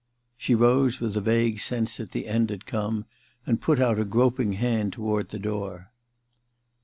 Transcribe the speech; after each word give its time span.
She 0.35 0.55
rose 0.55 0.99
with 0.99 1.15
a 1.15 1.21
vague 1.21 1.59
sense 1.59 1.97
that 1.97 2.09
the 2.09 2.27
end 2.27 2.49
had 2.49 2.65
come, 2.65 3.05
and 3.45 3.61
put 3.61 3.79
out 3.79 3.99
a 3.99 4.03
groping 4.03 4.53
hand 4.53 4.93
toward 4.93 5.29
the 5.29 5.37
door. 5.37 5.91